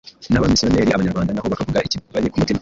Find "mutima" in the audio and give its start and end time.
2.41-2.59